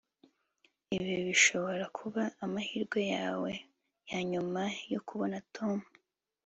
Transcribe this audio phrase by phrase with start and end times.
[0.95, 3.51] ibi birashobora kuba amahirwe yawe
[4.09, 5.77] yanyuma yo kubona tom